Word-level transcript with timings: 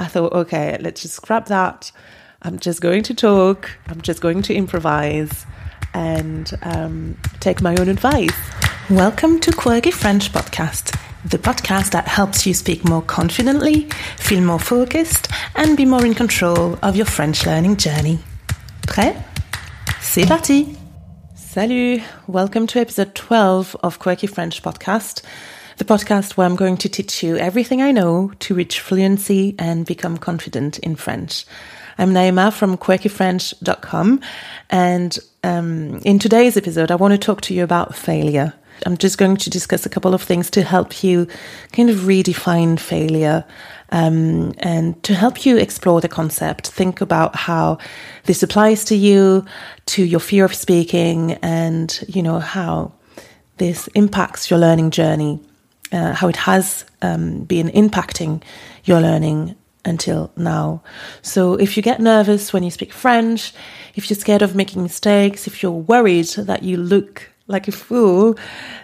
I 0.00 0.06
thought, 0.06 0.32
okay, 0.32 0.78
let's 0.80 1.02
just 1.02 1.14
scrap 1.14 1.46
that. 1.46 1.90
I'm 2.42 2.60
just 2.60 2.80
going 2.80 3.02
to 3.02 3.14
talk, 3.14 3.68
I'm 3.88 4.00
just 4.00 4.20
going 4.20 4.42
to 4.42 4.54
improvise 4.54 5.44
and 5.92 6.48
um, 6.62 7.18
take 7.40 7.60
my 7.60 7.74
own 7.74 7.88
advice. 7.88 8.36
Welcome 8.88 9.40
to 9.40 9.50
Quirky 9.50 9.90
French 9.90 10.32
Podcast, 10.32 10.96
the 11.24 11.38
podcast 11.38 11.90
that 11.90 12.06
helps 12.06 12.46
you 12.46 12.54
speak 12.54 12.88
more 12.88 13.02
confidently, 13.02 13.88
feel 14.18 14.40
more 14.40 14.60
focused, 14.60 15.26
and 15.56 15.76
be 15.76 15.84
more 15.84 16.06
in 16.06 16.14
control 16.14 16.78
of 16.80 16.94
your 16.94 17.06
French 17.06 17.44
learning 17.44 17.76
journey. 17.76 18.20
Prêt? 18.82 19.20
C'est 20.00 20.24
parti! 20.26 20.76
Salut! 21.34 22.02
Welcome 22.28 22.68
to 22.68 22.78
episode 22.78 23.16
12 23.16 23.76
of 23.82 23.98
Quirky 23.98 24.28
French 24.28 24.62
Podcast 24.62 25.22
the 25.78 25.84
podcast 25.84 26.36
where 26.36 26.44
I'm 26.44 26.56
going 26.56 26.76
to 26.78 26.88
teach 26.88 27.22
you 27.22 27.36
everything 27.36 27.80
I 27.80 27.92
know 27.92 28.32
to 28.40 28.54
reach 28.54 28.80
fluency 28.80 29.54
and 29.60 29.86
become 29.86 30.18
confident 30.18 30.80
in 30.80 30.96
French. 30.96 31.44
I'm 31.98 32.12
Naima 32.12 32.52
from 32.52 32.76
quirkyfrench.com, 32.76 34.20
and 34.70 35.18
um, 35.44 35.98
in 35.98 36.18
today's 36.18 36.56
episode, 36.56 36.90
I 36.90 36.96
want 36.96 37.12
to 37.12 37.18
talk 37.18 37.42
to 37.42 37.54
you 37.54 37.62
about 37.62 37.94
failure. 37.94 38.54
I'm 38.86 38.96
just 38.96 39.18
going 39.18 39.36
to 39.36 39.50
discuss 39.50 39.86
a 39.86 39.88
couple 39.88 40.14
of 40.14 40.22
things 40.22 40.50
to 40.50 40.62
help 40.62 41.04
you 41.04 41.28
kind 41.72 41.90
of 41.90 41.98
redefine 41.98 42.78
failure 42.78 43.44
um, 43.90 44.54
and 44.58 45.00
to 45.04 45.14
help 45.14 45.46
you 45.46 45.58
explore 45.58 46.00
the 46.00 46.08
concept. 46.08 46.68
Think 46.68 47.00
about 47.00 47.36
how 47.36 47.78
this 48.24 48.42
applies 48.42 48.84
to 48.86 48.96
you, 48.96 49.44
to 49.86 50.04
your 50.04 50.20
fear 50.20 50.44
of 50.44 50.54
speaking, 50.54 51.34
and 51.34 52.04
you 52.08 52.22
know 52.22 52.40
how 52.40 52.92
this 53.58 53.86
impacts 53.88 54.50
your 54.50 54.58
learning 54.58 54.90
journey 54.90 55.40
uh, 55.92 56.12
how 56.14 56.28
it 56.28 56.36
has 56.36 56.84
um, 57.02 57.44
been 57.44 57.68
impacting 57.68 58.42
your 58.84 59.00
learning 59.00 59.56
until 59.84 60.30
now. 60.36 60.82
So, 61.22 61.54
if 61.54 61.76
you 61.76 61.82
get 61.82 62.00
nervous 62.00 62.52
when 62.52 62.62
you 62.62 62.70
speak 62.70 62.92
French, 62.92 63.52
if 63.94 64.10
you're 64.10 64.18
scared 64.18 64.42
of 64.42 64.54
making 64.54 64.82
mistakes, 64.82 65.46
if 65.46 65.62
you're 65.62 65.72
worried 65.72 66.28
that 66.36 66.62
you 66.62 66.76
look 66.76 67.30
like 67.46 67.66
a 67.66 67.72
fool, 67.72 68.38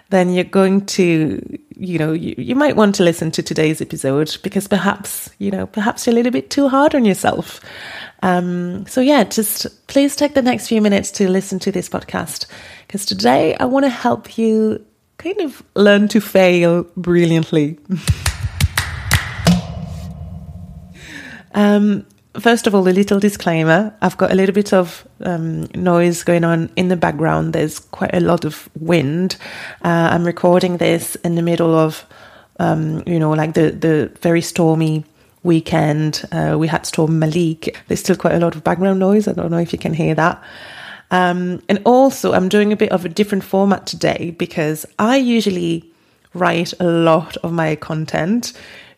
then 0.09 0.33
you're 0.33 0.45
going 0.45 0.87
to, 0.87 1.59
you 1.77 1.99
know, 1.99 2.13
you, 2.13 2.35
you 2.39 2.55
might 2.55 2.77
want 2.77 2.95
to 2.95 3.03
listen 3.03 3.31
to 3.31 3.43
today's 3.43 3.83
episode 3.83 4.37
because 4.43 4.67
perhaps, 4.67 5.31
you 5.39 5.51
know, 5.51 5.67
perhaps 5.67 6.07
you're 6.07 6.15
a 6.15 6.17
little 6.17 6.33
bit 6.33 6.51
too 6.51 6.69
hard 6.69 6.95
on 6.95 7.05
yourself. 7.05 7.61
Um, 8.23 8.87
so, 8.87 9.03
yeah, 9.03 9.25
just 9.25 9.87
please 9.87 10.17
take 10.17 10.35
the 10.35 10.43
next 10.43 10.69
few 10.69 10.81
minutes 10.81 11.11
to 11.13 11.29
listen 11.29 11.59
to 11.61 11.71
this 11.71 11.89
podcast 11.89 12.47
because 12.87 13.05
today 13.05 13.55
I 13.57 13.67
want 13.67 13.85
to 13.85 13.91
help 13.91 14.39
you 14.39 14.85
kind 15.19 15.41
of 15.41 15.63
learn 15.75 16.09
to 16.09 16.21
fail 16.21 16.85
brilliantly. 16.97 17.79
um, 21.55 22.07
first 22.39 22.67
of 22.67 22.75
all, 22.75 22.87
a 22.89 22.91
little 22.91 23.21
disclaimer 23.21 23.95
I've 24.01 24.17
got 24.17 24.33
a 24.33 24.35
little 24.35 24.55
bit 24.55 24.73
of 24.73 25.07
um, 25.21 25.69
noise 25.75 26.23
going 26.25 26.45
on 26.45 26.71
in 26.77 26.89
the 26.89 26.97
background. 26.97 27.53
There's 27.53 27.79
quite 27.79 28.15
a 28.15 28.21
lot 28.21 28.45
of 28.45 28.69
wind. 28.79 29.37
Uh, 29.83 30.09
I'm 30.13 30.25
recording 30.25 30.79
this 30.79 31.17
in 31.17 31.35
the 31.35 31.43
middle 31.43 31.75
of, 31.75 32.05
um, 32.59 33.03
you 33.07 33.19
know, 33.19 33.31
like 33.31 33.55
the, 33.55 33.71
the 33.71 34.13
very 34.21 34.41
stormy 34.41 35.05
weekend. 35.43 36.25
Uh, 36.33 36.57
we 36.59 36.67
had 36.67 36.87
Storm 36.87 37.19
Malik. 37.19 37.77
There's 37.87 38.01
still 38.01 38.17
quite 38.17 38.35
a 38.35 38.41
lot 38.41 38.57
of 38.57 38.65
background 38.65 38.99
noise. 38.99 39.29
I 39.29 39.33
don't 39.33 39.51
know 39.51 39.59
if 39.59 39.73
you 39.73 39.79
can 39.79 39.95
hear 39.95 40.15
that. 40.15 40.43
Um, 41.11 41.63
and 41.69 41.81
also, 41.85 42.33
I'm 42.33 42.49
doing 42.49 42.73
a 42.73 42.77
bit 42.77 42.91
of 42.91 43.05
a 43.05 43.09
different 43.09 43.45
format 43.45 43.87
today 43.87 44.35
because 44.39 44.87
I 44.99 45.17
usually 45.17 45.85
write 46.33 46.73
a 46.81 46.85
lot 46.85 47.37
of 47.39 47.53
my 47.53 47.77
content 47.77 48.53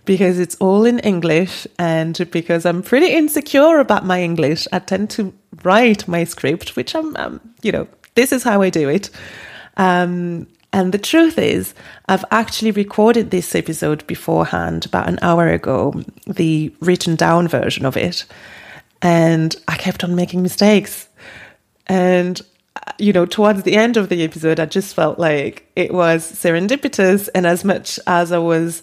because 0.07 0.39
it's 0.39 0.55
all 0.57 0.85
in 0.85 1.01
English 1.01 1.67
and 1.79 2.29
because 2.31 2.65
I'm 2.65 2.83
pretty 2.83 3.13
insecure 3.13 3.81
about 3.81 4.07
my 4.07 4.23
English. 4.23 4.67
I 4.73 4.79
tend 4.79 5.11
to 5.11 5.35
write 5.63 6.09
my 6.09 6.25
script, 6.25 6.77
which 6.77 6.95
I'm, 6.95 7.15
um, 7.17 7.41
you 7.63 7.73
know, 7.73 7.87
this 8.15 8.33
is 8.33 8.43
how 8.43 8.63
I 8.63 8.71
do 8.71 8.89
it. 8.89 9.11
Um, 9.77 10.47
and 10.73 10.93
the 10.93 10.99
truth 10.99 11.39
is, 11.39 11.75
I've 12.09 12.25
actually 12.31 12.71
recorded 12.71 13.31
this 13.31 13.55
episode 13.55 14.07
beforehand 14.07 14.87
about 14.87 15.09
an 15.09 15.19
hour 15.23 15.49
ago, 15.49 16.03
the 16.27 16.75
written 16.81 17.17
down 17.17 17.49
version 17.49 17.85
of 17.85 17.97
it. 17.97 18.27
And 19.03 19.55
I 19.69 19.77
kept 19.77 20.05
on 20.05 20.15
making 20.15 20.43
mistakes. 20.43 21.09
And, 21.87 22.41
you 22.99 23.13
know, 23.13 23.27
towards 23.27 23.63
the 23.63 23.77
end 23.77 23.97
of 23.97 24.09
the 24.09 24.23
episode, 24.23 24.61
I 24.61 24.67
just 24.67 24.95
felt 24.95 25.19
like 25.19 25.71
it 25.77 25.93
was 25.93 26.31
serendipitous. 26.31 27.29
And 27.35 27.47
as 27.47 27.65
much 27.65 28.01
as 28.07 28.33
I 28.33 28.39
was, 28.39 28.83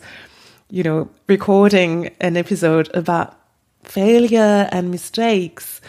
you 0.70 0.84
know, 0.84 1.10
recording 1.28 2.10
an 2.20 2.38
episode 2.38 2.90
about 2.94 3.38
failure 3.84 4.70
and 4.72 4.90
mistakes, 4.92 5.82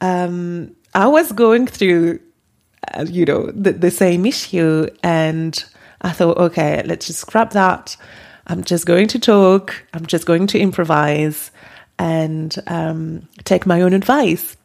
um, 0.00 0.74
I 0.94 1.06
was 1.06 1.32
going 1.32 1.66
through, 1.66 2.20
uh, 2.94 3.06
you 3.08 3.24
know, 3.24 3.50
the, 3.50 3.72
the 3.72 3.90
same 3.90 4.26
issue. 4.26 4.88
And 5.02 5.64
I 6.02 6.10
thought, 6.10 6.38
okay, 6.38 6.82
let's 6.84 7.06
just 7.06 7.20
scrap 7.20 7.50
that. 7.50 7.96
I'm 8.46 8.64
just 8.64 8.86
going 8.86 9.08
to 9.08 9.18
talk, 9.18 9.74
I'm 9.92 10.06
just 10.06 10.24
going 10.24 10.46
to 10.48 10.58
improvise 10.58 11.50
and 11.98 12.54
um, 12.66 13.28
take 13.44 13.66
my 13.66 13.82
own 13.82 13.92
advice. 13.92 14.56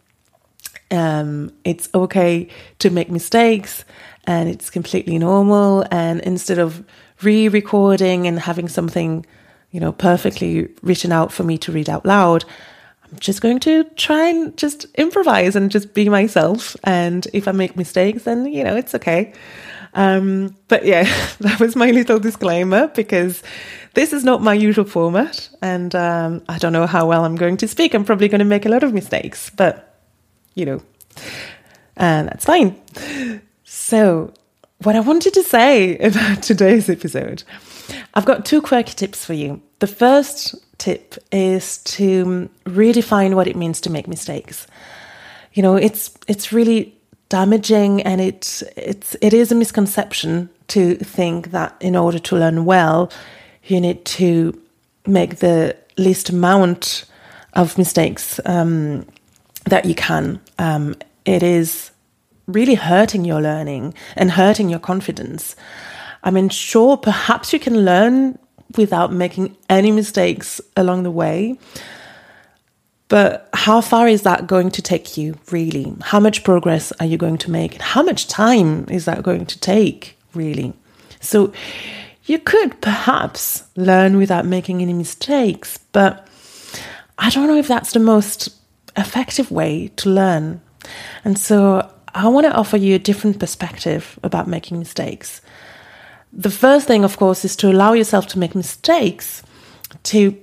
Um, 0.94 1.52
it's 1.64 1.90
okay 1.94 2.48
to 2.80 2.90
make 2.90 3.10
mistakes 3.10 3.84
and 4.26 4.48
it's 4.48 4.70
completely 4.70 5.18
normal. 5.18 5.86
And 5.92 6.22
instead 6.22 6.60
of 6.60 6.84
re 7.22 7.48
recording 7.48 8.28
and 8.28 8.40
having 8.40 8.70
something, 8.70 9.26
you 9.72 9.80
know, 9.80 9.92
perfectly 9.92 10.70
written 10.82 11.12
out 11.12 11.32
for 11.32 11.44
me 11.44 11.58
to 11.60 11.72
read 11.72 11.90
out 11.90 12.06
loud, 12.06 12.46
I'm 13.04 13.20
just 13.20 13.42
going 13.42 13.60
to 13.62 13.84
try 13.96 14.30
and 14.30 14.56
just 14.58 14.86
improvise 14.96 15.56
and 15.56 15.72
just 15.72 15.94
be 15.94 16.10
myself. 16.10 16.76
And 16.84 17.28
if 17.34 17.48
I 17.48 17.52
make 17.52 17.76
mistakes, 17.76 18.24
then, 18.24 18.46
you 18.46 18.64
know, 18.64 18.76
it's 18.76 18.96
okay. 18.96 19.34
Um, 19.96 20.56
but 20.68 20.86
yeah, 20.86 21.04
that 21.40 21.60
was 21.60 21.76
my 21.76 21.92
little 21.92 22.20
disclaimer 22.20 22.88
because 22.88 23.44
this 23.94 24.14
is 24.14 24.24
not 24.24 24.42
my 24.42 24.54
usual 24.54 24.86
format. 24.86 25.50
And 25.62 25.94
um, 25.96 26.44
I 26.50 26.58
don't 26.58 26.74
know 26.74 26.88
how 26.88 27.08
well 27.08 27.26
I'm 27.26 27.36
going 27.36 27.58
to 27.58 27.68
speak. 27.68 27.94
I'm 27.94 28.06
probably 28.06 28.28
going 28.28 28.40
to 28.40 28.46
make 28.46 28.66
a 28.66 28.70
lot 28.70 28.84
of 28.84 28.94
mistakes, 28.94 29.50
but 29.50 29.93
you 30.56 30.66
know, 30.66 30.82
and 31.98 32.28
that's 32.28 32.46
fine. 32.46 32.80
So, 33.64 34.34
what 34.84 34.96
I 34.96 35.00
wanted 35.00 35.34
to 35.34 35.44
say 35.44 35.98
about 36.10 36.44
today's 36.44 36.90
episode, 36.90 37.44
I've 38.14 38.26
got 38.26 38.46
two 38.46 38.62
quirky 38.62 38.94
tips 38.94 39.26
for 39.26 39.34
you. 39.34 39.62
The 39.80 39.88
first 39.88 40.56
tip 40.78 41.16
is 41.32 41.78
to 41.80 42.50
redefine 42.66 43.36
what 43.36 43.48
it 43.48 43.56
means 43.56 43.82
to 43.82 43.90
make 43.90 44.08
mistakes. 44.08 44.68
You 45.54 45.64
know, 45.64 45.76
it's 45.76 46.12
it's 46.28 46.52
really 46.52 46.96
damaging 47.30 48.02
and 48.04 48.22
it 48.22 48.62
it's 48.76 49.16
it 49.22 49.34
is 49.34 49.52
a 49.52 49.56
misconception 49.56 50.50
to 50.68 50.96
think 50.96 51.52
that 51.52 51.76
in 51.80 51.96
order 51.96 52.20
to 52.20 52.36
learn 52.36 52.66
well, 52.66 53.12
you 53.66 53.80
need 53.82 54.06
to 54.06 54.60
make 55.06 55.38
the 55.38 55.76
least 55.98 56.30
amount 56.30 57.06
of 57.54 57.78
mistakes 57.78 58.40
um, 58.46 59.06
that 59.66 59.86
you 59.86 59.96
can. 59.96 60.40
Um, 60.60 60.96
it 61.26 61.44
is 61.44 61.92
really 62.48 62.76
hurting 62.76 63.26
your 63.26 63.42
learning 63.42 63.94
and 64.16 64.32
hurting 64.32 64.70
your 64.70 64.80
confidence. 64.80 65.56
I 66.24 66.32
mean, 66.32 66.50
sure, 66.50 66.98
perhaps 66.98 67.54
you 67.54 67.60
can 67.60 67.86
learn 67.86 68.38
without 68.78 69.14
making 69.14 69.56
any 69.70 69.92
mistakes 69.92 70.60
along 70.76 71.04
the 71.04 71.12
way. 71.12 71.58
But 73.08 73.50
how 73.54 73.82
far 73.82 74.08
is 74.08 74.24
that 74.24 74.48
going 74.48 74.72
to 74.72 74.82
take 74.82 75.18
you, 75.18 75.38
really? 75.52 75.94
How 76.02 76.20
much 76.20 76.44
progress 76.44 76.92
are 77.00 77.06
you 77.06 77.18
going 77.18 77.38
to 77.40 77.52
make? 77.52 77.80
How 77.80 78.02
much 78.02 78.28
time 78.28 78.88
is 78.90 79.06
that 79.06 79.22
going 79.22 79.46
to 79.46 79.60
take, 79.60 80.18
really? 80.34 80.74
So, 81.20 81.54
you 82.26 82.40
could 82.40 82.80
perhaps 82.82 83.64
learn 83.76 84.18
without 84.18 84.46
making 84.46 84.82
any 84.82 84.94
mistakes, 84.94 85.78
but 85.92 86.28
I 87.18 87.30
don't 87.30 87.48
know 87.48 87.58
if 87.58 87.68
that's 87.68 87.92
the 87.92 88.00
most 88.00 88.50
effective 88.96 89.52
way 89.52 89.90
to 89.98 90.10
learn. 90.10 90.62
And 91.24 91.38
so 91.38 91.90
I 92.14 92.28
want 92.28 92.46
to 92.46 92.54
offer 92.54 92.78
you 92.78 92.96
a 92.96 93.00
different 93.00 93.40
perspective 93.40 94.20
about 94.24 94.48
making 94.48 94.80
mistakes. 94.80 95.42
The 96.32 96.52
first 96.52 96.88
thing, 96.88 97.04
of 97.04 97.18
course, 97.18 97.46
is 97.46 97.56
to 97.58 97.70
allow 97.70 97.94
yourself 97.94 98.28
to 98.28 98.40
make 98.40 98.56
mistakes, 98.56 99.44
to 100.04 100.38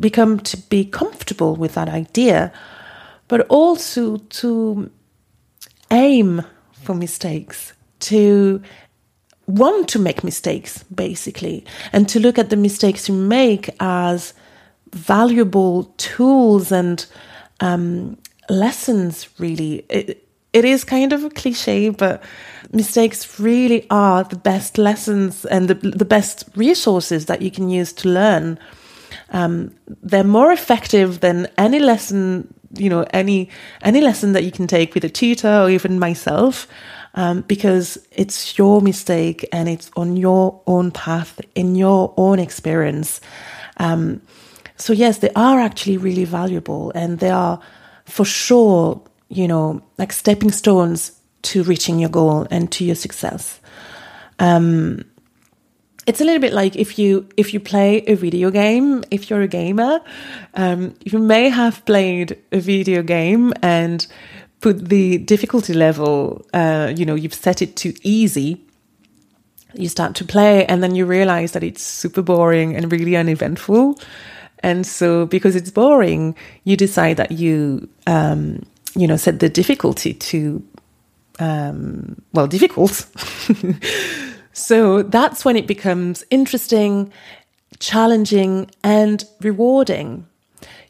become 0.00 0.40
to 0.40 0.56
be 0.56 0.84
comfortable 0.84 1.54
with 1.54 1.74
that 1.74 1.88
idea, 1.88 2.52
but 3.28 3.46
also 3.48 4.16
to 4.16 4.90
aim 5.90 6.42
for 6.72 6.94
mistakes, 6.94 7.72
to 8.00 8.60
want 9.46 9.88
to 9.88 9.98
make 9.98 10.24
mistakes, 10.24 10.82
basically, 10.84 11.64
and 11.92 12.08
to 12.08 12.18
look 12.18 12.38
at 12.38 12.50
the 12.50 12.56
mistakes 12.56 13.08
you 13.08 13.14
make 13.14 13.70
as 13.80 14.34
valuable 14.92 15.84
tools 15.96 16.72
and 16.72 17.06
um, 17.60 18.18
lessons, 18.48 19.28
really. 19.38 19.84
It, 19.88 20.26
it 20.52 20.64
is 20.64 20.84
kind 20.84 21.12
of 21.12 21.22
a 21.22 21.30
cliche, 21.30 21.90
but 21.90 22.22
mistakes 22.72 23.38
really 23.38 23.86
are 23.90 24.24
the 24.24 24.36
best 24.36 24.78
lessons 24.78 25.44
and 25.44 25.68
the, 25.68 25.74
the 25.74 26.04
best 26.04 26.48
resources 26.56 27.26
that 27.26 27.42
you 27.42 27.50
can 27.50 27.68
use 27.68 27.92
to 27.92 28.08
learn. 28.08 28.58
Um, 29.30 29.74
they're 30.02 30.24
more 30.24 30.52
effective 30.52 31.20
than 31.20 31.48
any 31.58 31.78
lesson, 31.78 32.54
you 32.78 32.88
know, 32.88 33.04
any 33.12 33.50
any 33.82 34.00
lesson 34.00 34.32
that 34.32 34.44
you 34.44 34.50
can 34.50 34.66
take 34.66 34.94
with 34.94 35.04
a 35.04 35.08
tutor 35.08 35.62
or 35.62 35.70
even 35.70 35.98
myself, 35.98 36.66
um, 37.14 37.42
because 37.42 37.98
it's 38.12 38.56
your 38.56 38.80
mistake 38.80 39.46
and 39.52 39.68
it's 39.68 39.90
on 39.96 40.16
your 40.16 40.60
own 40.66 40.90
path 40.90 41.40
in 41.54 41.74
your 41.74 42.14
own 42.16 42.38
experience. 42.38 43.20
Um, 43.78 44.22
so 44.76 44.92
yes, 44.92 45.18
they 45.18 45.30
are 45.34 45.60
actually 45.60 45.96
really 45.96 46.24
valuable, 46.24 46.92
and 46.94 47.18
they 47.18 47.30
are 47.30 47.60
for 48.04 48.24
sure, 48.24 49.02
you 49.28 49.48
know, 49.48 49.82
like 49.98 50.12
stepping 50.12 50.50
stones 50.50 51.12
to 51.42 51.62
reaching 51.62 51.98
your 51.98 52.10
goal 52.10 52.46
and 52.50 52.70
to 52.72 52.84
your 52.84 52.94
success. 52.94 53.60
Um, 54.38 55.04
it's 56.06 56.20
a 56.20 56.24
little 56.24 56.40
bit 56.40 56.52
like 56.52 56.76
if 56.76 56.98
you 56.98 57.28
if 57.36 57.52
you 57.52 57.60
play 57.60 58.02
a 58.06 58.14
video 58.14 58.50
game 58.50 59.02
if 59.10 59.28
you're 59.28 59.42
a 59.42 59.48
gamer 59.48 60.00
um, 60.54 60.94
you 61.04 61.18
may 61.18 61.48
have 61.48 61.84
played 61.84 62.38
a 62.52 62.60
video 62.60 63.02
game 63.02 63.52
and 63.62 64.06
put 64.60 64.88
the 64.88 65.18
difficulty 65.18 65.74
level 65.74 66.46
uh, 66.54 66.92
you 66.96 67.04
know 67.04 67.14
you've 67.14 67.34
set 67.34 67.60
it 67.60 67.76
to 67.76 67.92
easy 68.02 68.60
you 69.74 69.88
start 69.88 70.14
to 70.14 70.24
play 70.24 70.64
and 70.66 70.82
then 70.82 70.94
you 70.94 71.04
realize 71.04 71.52
that 71.52 71.62
it's 71.62 71.82
super 71.82 72.22
boring 72.22 72.74
and 72.74 72.90
really 72.92 73.16
uneventful 73.16 73.98
and 74.66 74.86
so 74.86 75.26
because 75.26 75.56
it's 75.56 75.70
boring 75.70 76.34
you 76.64 76.76
decide 76.76 77.16
that 77.16 77.30
you 77.32 77.88
um, 78.06 78.62
you 78.94 79.06
know 79.06 79.16
set 79.16 79.40
the 79.40 79.48
difficulty 79.48 80.12
to 80.12 80.62
um, 81.38 82.20
well 82.32 82.46
difficult 82.46 83.06
So 84.56 85.02
that's 85.02 85.44
when 85.44 85.54
it 85.56 85.66
becomes 85.66 86.24
interesting, 86.30 87.12
challenging, 87.78 88.70
and 88.82 89.22
rewarding. 89.42 90.26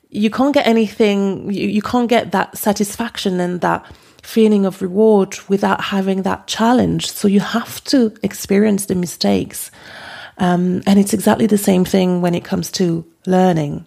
You 0.08 0.30
can't 0.30 0.54
get 0.54 0.68
anything, 0.68 1.50
you, 1.52 1.66
you 1.66 1.82
can't 1.82 2.08
get 2.08 2.30
that 2.30 2.56
satisfaction 2.56 3.40
and 3.40 3.60
that 3.62 3.84
feeling 4.22 4.66
of 4.66 4.82
reward 4.82 5.36
without 5.48 5.80
having 5.80 6.22
that 6.22 6.46
challenge. 6.46 7.10
So 7.10 7.26
you 7.26 7.40
have 7.40 7.82
to 7.84 8.14
experience 8.22 8.86
the 8.86 8.94
mistakes. 8.94 9.72
Um, 10.38 10.82
and 10.86 10.98
it's 10.98 11.14
exactly 11.14 11.46
the 11.46 11.58
same 11.58 11.84
thing 11.84 12.20
when 12.20 12.34
it 12.34 12.44
comes 12.44 12.70
to 12.72 13.04
learning. 13.26 13.86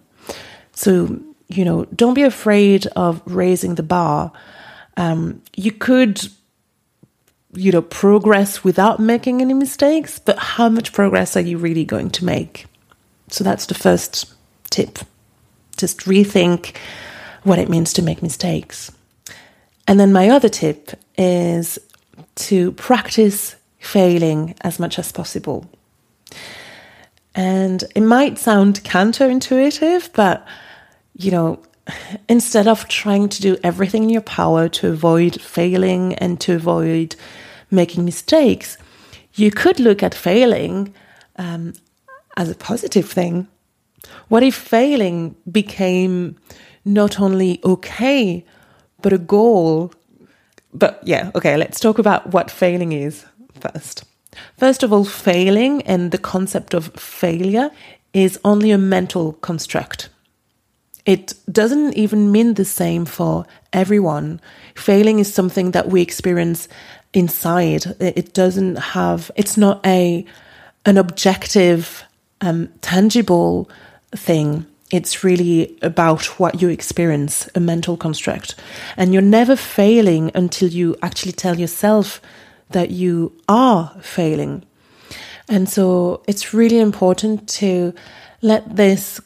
So, 0.72 1.20
you 1.48 1.64
know, 1.64 1.84
don't 1.86 2.14
be 2.14 2.22
afraid 2.22 2.86
of 2.88 3.22
raising 3.24 3.76
the 3.76 3.82
bar. 3.82 4.32
Um, 4.96 5.42
you 5.56 5.72
could 5.72 6.28
you 7.52 7.72
know, 7.72 7.82
progress 7.82 8.62
without 8.62 9.00
making 9.00 9.40
any 9.40 9.54
mistakes, 9.54 10.18
but 10.18 10.38
how 10.38 10.68
much 10.68 10.92
progress 10.92 11.36
are 11.36 11.40
you 11.40 11.58
really 11.58 11.84
going 11.84 12.10
to 12.10 12.24
make? 12.24 12.66
So 13.28 13.44
that's 13.44 13.66
the 13.66 13.74
first 13.74 14.32
tip. 14.70 14.98
Just 15.76 16.00
rethink 16.00 16.76
what 17.42 17.58
it 17.58 17.68
means 17.68 17.92
to 17.94 18.02
make 18.02 18.22
mistakes. 18.22 18.92
And 19.88 19.98
then 19.98 20.12
my 20.12 20.28
other 20.28 20.48
tip 20.48 20.92
is 21.18 21.78
to 22.36 22.72
practice 22.72 23.56
failing 23.78 24.54
as 24.60 24.78
much 24.78 24.98
as 24.98 25.10
possible. 25.10 25.68
And 27.34 27.84
it 27.94 28.02
might 28.02 28.38
sound 28.38 28.82
counterintuitive, 28.82 30.10
but 30.12 30.46
you 31.14 31.30
know, 31.30 31.62
instead 32.28 32.66
of 32.66 32.88
trying 32.88 33.28
to 33.28 33.42
do 33.42 33.56
everything 33.62 34.04
in 34.04 34.10
your 34.10 34.22
power 34.22 34.68
to 34.68 34.88
avoid 34.88 35.40
failing 35.40 36.14
and 36.14 36.40
to 36.40 36.54
avoid 36.54 37.16
making 37.70 38.04
mistakes, 38.04 38.76
you 39.34 39.50
could 39.50 39.78
look 39.78 40.02
at 40.02 40.14
failing 40.14 40.94
um, 41.36 41.74
as 42.36 42.50
a 42.50 42.54
positive 42.54 43.08
thing. 43.08 43.48
What 44.28 44.42
if 44.42 44.54
failing 44.54 45.36
became 45.50 46.36
not 46.84 47.20
only 47.20 47.60
okay, 47.64 48.44
but 49.02 49.12
a 49.12 49.18
goal? 49.18 49.92
But 50.72 51.00
yeah, 51.04 51.30
okay, 51.34 51.56
let's 51.56 51.80
talk 51.80 51.98
about 51.98 52.32
what 52.32 52.50
failing 52.50 52.92
is 52.92 53.24
first. 53.60 54.04
First 54.56 54.82
of 54.82 54.92
all, 54.92 55.04
failing 55.04 55.82
and 55.82 56.10
the 56.10 56.18
concept 56.18 56.74
of 56.74 56.94
failure 56.94 57.70
is 58.12 58.38
only 58.44 58.70
a 58.70 58.78
mental 58.78 59.34
construct. 59.34 60.08
It 61.06 61.34
doesn't 61.50 61.94
even 61.94 62.30
mean 62.30 62.54
the 62.54 62.64
same 62.64 63.04
for 63.04 63.46
everyone. 63.72 64.40
Failing 64.74 65.18
is 65.18 65.32
something 65.32 65.70
that 65.72 65.88
we 65.88 66.02
experience 66.02 66.68
inside. 67.12 67.86
It 67.98 68.34
doesn't 68.34 68.76
have, 68.76 69.30
it's 69.34 69.56
not 69.56 69.84
a, 69.86 70.24
an 70.84 70.98
objective, 70.98 72.04
um, 72.40 72.68
tangible 72.80 73.70
thing. 74.12 74.66
It's 74.90 75.24
really 75.24 75.78
about 75.82 76.38
what 76.38 76.60
you 76.60 76.68
experience, 76.68 77.48
a 77.54 77.60
mental 77.60 77.96
construct. 77.96 78.56
And 78.96 79.12
you're 79.12 79.22
never 79.22 79.56
failing 79.56 80.30
until 80.34 80.68
you 80.68 80.96
actually 81.02 81.32
tell 81.32 81.58
yourself 81.58 82.20
that 82.70 82.90
you 82.90 83.32
are 83.48 83.96
failing. 84.00 84.64
And 85.48 85.68
so 85.68 86.22
it's 86.26 86.54
really 86.54 86.78
important 86.78 87.48
to 87.50 87.92
let 88.40 88.76
this 88.76 89.20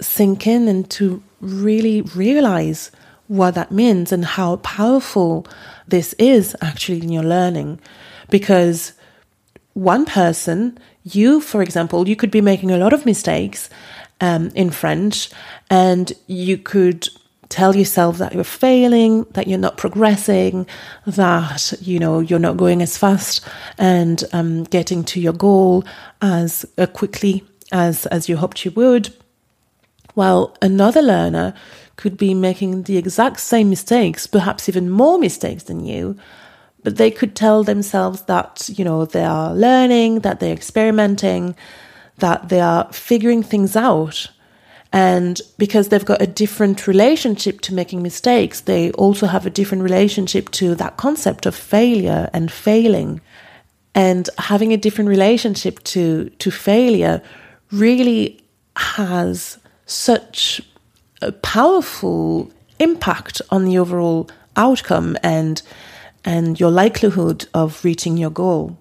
sink 0.00 0.46
in 0.46 0.68
and 0.68 0.88
to 0.90 1.22
really 1.40 2.02
realize 2.02 2.90
what 3.26 3.54
that 3.54 3.72
means 3.72 4.12
and 4.12 4.24
how 4.24 4.56
powerful 4.56 5.46
this 5.88 6.14
is 6.14 6.56
actually 6.60 7.02
in 7.02 7.10
your 7.10 7.22
learning. 7.22 7.80
Because 8.30 8.92
one 9.72 10.04
person, 10.04 10.78
you, 11.02 11.40
for 11.40 11.62
example, 11.62 12.08
you 12.08 12.16
could 12.16 12.30
be 12.30 12.40
making 12.40 12.70
a 12.70 12.78
lot 12.78 12.92
of 12.92 13.04
mistakes 13.04 13.68
um, 14.20 14.50
in 14.54 14.70
French 14.70 15.30
and 15.68 16.12
you 16.26 16.58
could 16.58 17.08
tell 17.54 17.76
yourself 17.76 18.18
that 18.18 18.34
you're 18.34 18.42
failing, 18.42 19.22
that 19.34 19.46
you're 19.46 19.66
not 19.66 19.76
progressing, 19.76 20.66
that 21.06 21.72
you 21.80 22.00
know 22.00 22.18
you're 22.18 22.46
not 22.48 22.56
going 22.56 22.82
as 22.82 22.98
fast 22.98 23.46
and 23.78 24.24
um, 24.32 24.64
getting 24.64 25.04
to 25.04 25.20
your 25.20 25.32
goal 25.32 25.84
as 26.20 26.66
uh, 26.78 26.86
quickly 26.86 27.44
as 27.70 28.06
as 28.06 28.28
you 28.28 28.36
hoped 28.36 28.64
you 28.64 28.72
would. 28.72 29.14
While 30.14 30.56
another 30.60 31.02
learner 31.02 31.54
could 31.96 32.16
be 32.16 32.34
making 32.34 32.82
the 32.82 32.96
exact 32.96 33.38
same 33.38 33.70
mistakes, 33.70 34.26
perhaps 34.26 34.68
even 34.68 34.90
more 34.90 35.18
mistakes 35.18 35.64
than 35.64 35.86
you, 35.86 36.16
but 36.82 36.96
they 36.96 37.10
could 37.10 37.34
tell 37.36 37.62
themselves 37.62 38.22
that, 38.22 38.68
you 38.68 38.84
know, 38.84 39.04
they 39.04 39.24
are 39.24 39.54
learning, 39.54 40.20
that 40.20 40.40
they're 40.40 40.52
experimenting, 40.52 41.54
that 42.18 42.48
they 42.48 42.60
are 42.60 42.92
figuring 42.92 43.42
things 43.42 43.76
out. 43.76 44.28
And 44.94 45.40
because 45.58 45.88
they've 45.88 46.04
got 46.04 46.22
a 46.22 46.26
different 46.26 46.86
relationship 46.86 47.60
to 47.62 47.74
making 47.74 48.00
mistakes, 48.00 48.60
they 48.60 48.92
also 48.92 49.26
have 49.26 49.44
a 49.44 49.50
different 49.50 49.82
relationship 49.82 50.52
to 50.52 50.76
that 50.76 50.96
concept 50.96 51.46
of 51.46 51.56
failure 51.56 52.30
and 52.32 52.50
failing. 52.50 53.20
And 53.96 54.30
having 54.38 54.72
a 54.72 54.76
different 54.76 55.08
relationship 55.08 55.82
to, 55.94 56.28
to 56.38 56.50
failure 56.52 57.20
really 57.72 58.40
has 58.76 59.58
such 59.84 60.62
a 61.20 61.32
powerful 61.32 62.52
impact 62.78 63.42
on 63.50 63.64
the 63.64 63.78
overall 63.78 64.30
outcome 64.56 65.16
and 65.24 65.60
and 66.24 66.58
your 66.58 66.70
likelihood 66.70 67.46
of 67.52 67.84
reaching 67.84 68.16
your 68.16 68.30
goal. 68.30 68.78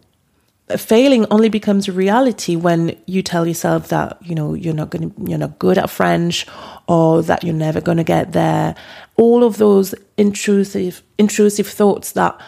Failing 0.78 1.26
only 1.32 1.50
becomes 1.50 1.88
a 1.88 1.92
reality 1.92 2.56
when 2.56 2.98
you 3.06 3.22
tell 3.22 3.48
yourself 3.48 3.90
that 3.90 4.18
you 4.22 4.36
know 4.36 4.54
you're 4.54 4.74
not 4.74 4.90
going 4.90 5.14
you're 5.28 5.38
not 5.38 5.60
good 5.60 5.78
at 5.78 5.90
French 5.90 6.46
or 6.88 7.22
that 7.24 7.44
you're 7.44 7.54
never 7.54 7.82
going 7.82 7.98
to 7.98 8.04
get 8.04 8.34
there. 8.34 8.76
All 9.16 9.44
of 9.44 9.58
those 9.58 9.96
intrusive 10.18 11.02
intrusive 11.18 11.68
thoughts 11.68 12.14
that 12.14 12.40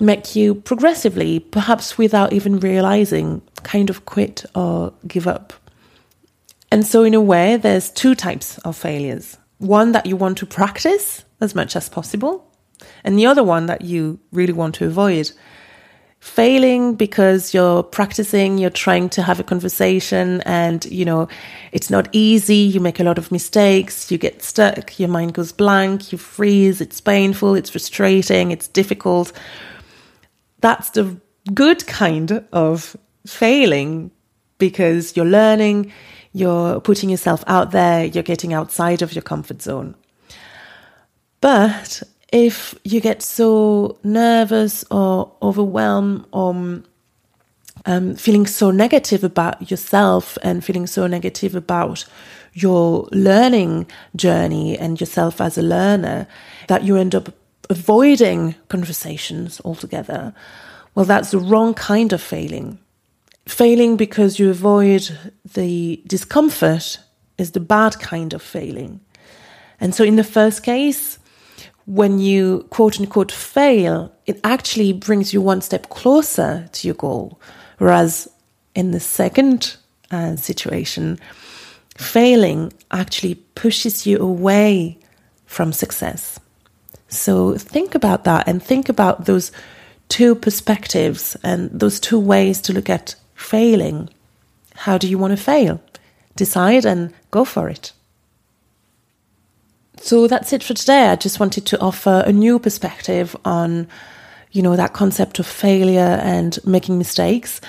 make 0.00 0.36
you 0.36 0.54
progressively, 0.54 1.38
perhaps 1.40 1.96
without 1.98 2.32
even 2.32 2.60
realizing, 2.60 3.42
kind 3.62 3.90
of 3.90 4.04
quit 4.04 4.44
or 4.54 4.92
give 5.06 5.26
up. 5.26 5.52
And 6.70 6.86
so, 6.86 7.04
in 7.04 7.14
a 7.14 7.20
way, 7.20 7.56
there's 7.56 7.90
two 7.90 8.14
types 8.14 8.58
of 8.58 8.76
failures 8.76 9.38
one 9.58 9.92
that 9.92 10.06
you 10.06 10.16
want 10.16 10.38
to 10.38 10.46
practice 10.46 11.24
as 11.40 11.54
much 11.54 11.76
as 11.76 11.88
possible, 11.88 12.50
and 13.04 13.18
the 13.18 13.26
other 13.26 13.44
one 13.44 13.66
that 13.66 13.82
you 13.82 14.18
really 14.32 14.52
want 14.52 14.74
to 14.76 14.86
avoid. 14.86 15.30
Failing 16.24 16.94
because 16.94 17.52
you're 17.52 17.82
practicing, 17.82 18.56
you're 18.56 18.70
trying 18.70 19.10
to 19.10 19.22
have 19.22 19.38
a 19.38 19.44
conversation, 19.44 20.40
and 20.46 20.82
you 20.86 21.04
know, 21.04 21.28
it's 21.70 21.90
not 21.90 22.08
easy. 22.12 22.56
You 22.56 22.80
make 22.80 22.98
a 22.98 23.04
lot 23.04 23.18
of 23.18 23.30
mistakes, 23.30 24.10
you 24.10 24.16
get 24.16 24.42
stuck, 24.42 24.98
your 24.98 25.10
mind 25.10 25.34
goes 25.34 25.52
blank, 25.52 26.12
you 26.12 26.18
freeze, 26.18 26.80
it's 26.80 26.98
painful, 26.98 27.54
it's 27.54 27.68
frustrating, 27.68 28.52
it's 28.52 28.66
difficult. 28.66 29.32
That's 30.60 30.90
the 30.90 31.20
good 31.52 31.86
kind 31.86 32.42
of 32.52 32.96
failing 33.26 34.10
because 34.56 35.14
you're 35.14 35.26
learning, 35.26 35.92
you're 36.32 36.80
putting 36.80 37.10
yourself 37.10 37.44
out 37.46 37.70
there, 37.72 38.06
you're 38.06 38.22
getting 38.22 38.54
outside 38.54 39.02
of 39.02 39.12
your 39.12 39.22
comfort 39.22 39.60
zone. 39.60 39.94
But 41.42 42.02
if 42.34 42.74
you 42.82 43.00
get 43.00 43.22
so 43.22 43.96
nervous 44.02 44.84
or 44.90 45.30
overwhelmed 45.40 46.26
or 46.32 46.82
um, 47.86 48.16
feeling 48.16 48.44
so 48.44 48.72
negative 48.72 49.22
about 49.22 49.70
yourself 49.70 50.36
and 50.42 50.64
feeling 50.64 50.88
so 50.88 51.06
negative 51.06 51.54
about 51.54 52.04
your 52.52 53.08
learning 53.12 53.86
journey 54.16 54.76
and 54.76 55.00
yourself 55.00 55.40
as 55.40 55.56
a 55.56 55.62
learner 55.62 56.26
that 56.66 56.82
you 56.82 56.96
end 56.96 57.14
up 57.14 57.32
avoiding 57.70 58.56
conversations 58.68 59.60
altogether. 59.64 60.34
Well, 60.96 61.04
that's 61.04 61.30
the 61.30 61.38
wrong 61.38 61.72
kind 61.72 62.12
of 62.12 62.20
failing. 62.20 62.80
Failing 63.46 63.96
because 63.96 64.40
you 64.40 64.50
avoid 64.50 65.16
the 65.54 66.02
discomfort 66.08 66.98
is 67.38 67.52
the 67.52 67.60
bad 67.60 68.00
kind 68.00 68.34
of 68.34 68.42
failing. 68.42 69.00
And 69.78 69.94
so, 69.94 70.02
in 70.02 70.16
the 70.16 70.24
first 70.24 70.64
case, 70.64 71.18
when 71.86 72.18
you 72.18 72.66
quote 72.70 72.98
unquote 72.98 73.32
fail, 73.32 74.12
it 74.26 74.40
actually 74.44 74.92
brings 74.92 75.32
you 75.32 75.40
one 75.40 75.60
step 75.60 75.88
closer 75.90 76.68
to 76.72 76.88
your 76.88 76.94
goal. 76.94 77.40
Whereas 77.78 78.28
in 78.74 78.90
the 78.92 79.00
second 79.00 79.76
uh, 80.10 80.36
situation, 80.36 81.18
failing 81.96 82.72
actually 82.90 83.34
pushes 83.34 84.06
you 84.06 84.18
away 84.18 84.98
from 85.46 85.72
success. 85.72 86.40
So 87.08 87.56
think 87.56 87.94
about 87.94 88.24
that 88.24 88.48
and 88.48 88.62
think 88.62 88.88
about 88.88 89.26
those 89.26 89.52
two 90.08 90.34
perspectives 90.34 91.36
and 91.42 91.70
those 91.70 92.00
two 92.00 92.18
ways 92.18 92.60
to 92.62 92.72
look 92.72 92.90
at 92.90 93.14
failing. 93.34 94.08
How 94.74 94.98
do 94.98 95.08
you 95.08 95.18
want 95.18 95.36
to 95.36 95.42
fail? 95.42 95.80
Decide 96.36 96.84
and 96.84 97.12
go 97.30 97.44
for 97.44 97.68
it. 97.68 97.92
So 100.04 100.26
that's 100.26 100.52
it 100.52 100.62
for 100.62 100.74
today. 100.74 101.08
I 101.08 101.16
just 101.16 101.40
wanted 101.40 101.64
to 101.64 101.80
offer 101.80 102.22
a 102.26 102.30
new 102.30 102.58
perspective 102.58 103.34
on, 103.46 103.88
you 104.52 104.60
know, 104.60 104.76
that 104.76 104.92
concept 104.92 105.38
of 105.38 105.46
failure 105.46 106.20
and 106.22 106.58
making 106.66 106.98
mistakes. 106.98 107.62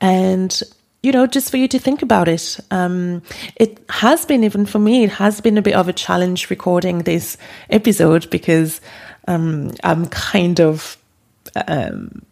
And 0.00 0.58
you 1.02 1.12
know, 1.12 1.26
just 1.26 1.50
for 1.50 1.58
you 1.58 1.68
to 1.68 1.78
think 1.78 2.00
about 2.00 2.28
it. 2.28 2.58
Um, 2.70 3.20
it 3.56 3.84
has 3.90 4.24
been, 4.24 4.42
even 4.42 4.64
for 4.64 4.78
me, 4.78 5.04
it 5.04 5.10
has 5.10 5.42
been 5.42 5.58
a 5.58 5.62
bit 5.62 5.74
of 5.74 5.86
a 5.86 5.92
challenge 5.92 6.48
recording 6.48 7.00
this 7.00 7.36
episode 7.68 8.30
because 8.30 8.80
um, 9.28 9.72
I'm 9.84 10.06
kind 10.06 10.60
of 10.60 10.96
um, 11.68 12.22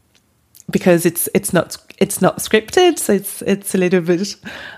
because 0.70 1.04
it's 1.04 1.28
it's 1.34 1.52
not 1.52 1.76
it's 1.98 2.22
not 2.22 2.38
scripted, 2.38 2.98
so 2.98 3.12
it's 3.12 3.42
it's 3.42 3.74
a 3.74 3.78
little 3.78 4.00
bit 4.00 4.36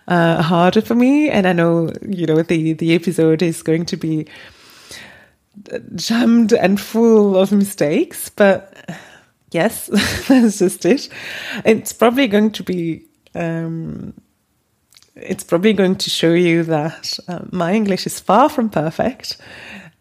uh, 0.08 0.42
harder 0.42 0.80
for 0.80 0.96
me. 0.96 1.30
And 1.30 1.46
I 1.46 1.52
know 1.52 1.92
you 2.08 2.26
know 2.26 2.42
the 2.42 2.72
the 2.72 2.94
episode 2.96 3.42
is 3.42 3.62
going 3.62 3.86
to 3.86 3.96
be 3.96 4.26
jammed 5.94 6.52
and 6.52 6.80
full 6.80 7.36
of 7.36 7.52
mistakes, 7.52 8.28
but 8.28 8.98
yes, 9.50 9.86
that's 10.28 10.58
just 10.58 10.84
it. 10.84 11.08
It's 11.64 11.92
probably 11.92 12.28
going 12.28 12.52
to 12.52 12.62
be 12.62 13.04
um, 13.34 14.14
it's 15.14 15.44
probably 15.44 15.72
going 15.72 15.96
to 15.96 16.10
show 16.10 16.32
you 16.32 16.62
that 16.64 17.18
uh, 17.28 17.40
my 17.50 17.72
English 17.72 18.06
is 18.06 18.18
far 18.18 18.48
from 18.48 18.70
perfect. 18.70 19.36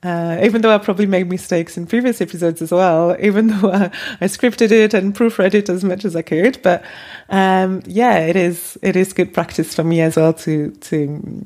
Uh, 0.03 0.39
even 0.41 0.63
though 0.63 0.73
I 0.73 0.79
probably 0.79 1.05
made 1.05 1.29
mistakes 1.29 1.77
in 1.77 1.85
previous 1.85 2.21
episodes 2.21 2.61
as 2.61 2.71
well, 2.71 3.15
even 3.21 3.47
though 3.47 3.71
I, 3.71 3.91
I 4.19 4.25
scripted 4.25 4.71
it 4.71 4.93
and 4.93 5.15
proofread 5.15 5.53
it 5.53 5.69
as 5.69 5.83
much 5.83 6.05
as 6.05 6.15
I 6.15 6.23
could, 6.23 6.59
but 6.63 6.83
um, 7.29 7.83
yeah, 7.85 8.19
it 8.19 8.35
is 8.35 8.77
it 8.81 8.95
is 8.95 9.13
good 9.13 9.33
practice 9.33 9.75
for 9.75 9.83
me 9.83 10.01
as 10.01 10.15
well 10.15 10.33
to 10.33 10.71
to 10.71 11.45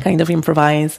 kind 0.00 0.20
of 0.20 0.30
improvise. 0.30 0.98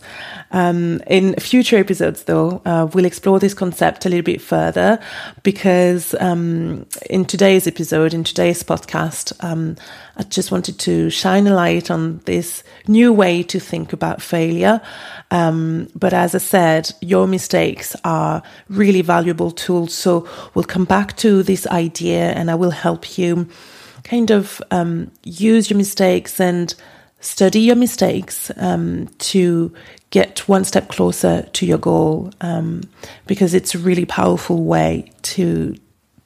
Um, 0.52 1.02
in 1.08 1.36
future 1.36 1.78
episodes, 1.78 2.24
though, 2.24 2.62
uh, 2.66 2.88
we'll 2.94 3.06
explore 3.06 3.40
this 3.40 3.54
concept 3.54 4.06
a 4.06 4.10
little 4.10 4.24
bit 4.24 4.42
further 4.42 5.00
because 5.44 6.16
um, 6.20 6.86
in 7.10 7.26
today's 7.26 7.66
episode, 7.68 8.14
in 8.14 8.24
today's 8.24 8.62
podcast, 8.64 9.32
um, 9.44 9.78
I 10.18 10.24
just 10.24 10.52
wanted 10.52 10.80
to 10.80 11.10
shine 11.10 11.48
a 11.48 11.54
light 11.54 11.90
on 11.90 12.20
this 12.26 12.64
new 12.88 13.14
way 13.14 13.42
to 13.44 13.60
think 13.60 13.94
about 13.94 14.22
failure. 14.22 14.82
Um, 15.32 15.88
but 15.96 16.14
as 16.14 16.36
I 16.36 16.40
said, 16.40 16.92
your 17.02 17.28
mistakes 17.28 17.96
are 18.04 18.44
really 18.68 19.02
valuable 19.02 19.52
tools. 19.52 19.94
So 19.94 20.28
we'll 20.54 20.66
come 20.66 20.86
back 20.86 21.16
to 21.18 21.42
this 21.44 21.66
idea 21.68 22.32
and 22.32 22.52
I 22.52 22.56
will 22.56 22.72
help 22.72 23.18
you 23.18 23.48
kind 24.04 24.32
of 24.32 24.62
um, 24.72 25.12
use 25.24 25.70
your 25.70 25.78
mistakes 25.78 26.40
and 26.40 26.74
study 27.20 27.60
your 27.60 27.76
mistakes 27.76 28.52
um, 28.58 29.08
to 29.20 29.74
get 30.10 30.48
one 30.48 30.64
step 30.64 30.90
closer 30.90 31.44
to 31.54 31.66
your 31.66 31.78
goal 31.78 32.32
um, 32.42 32.82
because 33.28 33.54
it's 33.54 33.76
a 33.76 33.80
really 33.80 34.06
powerful 34.06 34.64
way 34.64 35.12
to 35.22 35.76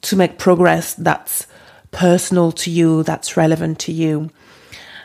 to 0.01 0.15
make 0.15 0.37
progress 0.37 0.93
that's 0.95 1.47
personal 1.91 2.51
to 2.51 2.69
you 2.69 3.03
that's 3.03 3.37
relevant 3.37 3.79
to 3.79 3.91
you 3.91 4.29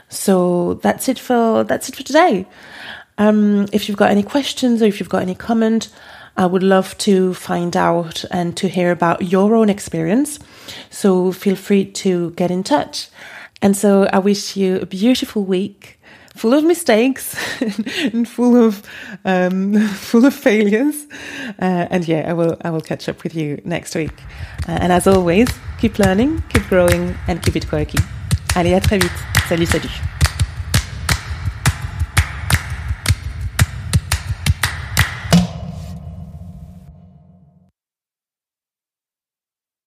so 0.08 0.74
that's 0.74 1.08
it 1.08 1.18
for 1.18 1.64
that's 1.64 1.88
it 1.88 1.96
for 1.96 2.02
today 2.02 2.46
um, 3.18 3.66
if 3.72 3.88
you've 3.88 3.98
got 3.98 4.10
any 4.10 4.22
questions 4.22 4.82
or 4.82 4.86
if 4.86 5.00
you've 5.00 5.08
got 5.08 5.22
any 5.22 5.34
comment 5.34 5.90
I 6.38 6.46
would 6.46 6.62
love 6.62 6.96
to 6.98 7.34
find 7.34 7.76
out 7.76 8.24
and 8.30 8.56
to 8.58 8.68
hear 8.68 8.92
about 8.92 9.22
your 9.22 9.56
own 9.56 9.68
experience. 9.68 10.38
So 10.88 11.32
feel 11.32 11.56
free 11.56 11.84
to 11.86 12.30
get 12.30 12.52
in 12.52 12.62
touch. 12.62 13.08
And 13.60 13.76
so 13.76 14.08
I 14.12 14.18
wish 14.18 14.56
you 14.56 14.76
a 14.80 14.86
beautiful 14.86 15.44
week 15.44 15.98
full 16.36 16.54
of 16.54 16.64
mistakes 16.64 17.34
and 18.14 18.28
full 18.28 18.56
of 18.56 18.82
um, 19.24 19.88
full 19.88 20.24
of 20.24 20.34
failures. 20.34 21.06
Uh, 21.60 21.86
and 21.90 22.06
yeah, 22.06 22.30
I 22.30 22.32
will 22.32 22.56
I 22.64 22.70
will 22.70 22.80
catch 22.80 23.08
up 23.08 23.22
with 23.22 23.34
you 23.34 23.60
next 23.64 23.94
week. 23.94 24.14
Uh, 24.68 24.78
and 24.80 24.92
as 24.92 25.06
always, 25.06 25.48
keep 25.80 25.98
learning, 25.98 26.42
keep 26.48 26.66
growing, 26.68 27.14
and 27.26 27.42
keep 27.42 27.56
it 27.56 27.68
quirky. 27.68 27.98
Allez, 28.54 28.74
à 28.74 28.80
très 28.80 28.98
vite. 28.98 29.12
Salut, 29.48 29.66
salut. 29.66 30.17